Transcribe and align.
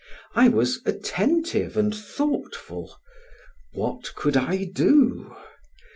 I 0.33 0.47
was 0.47 0.81
attentive 0.83 1.77
and 1.77 1.95
thoughtful; 1.95 2.95
what 3.73 4.15
could 4.15 4.35
I 4.35 4.63
do? 4.73 5.35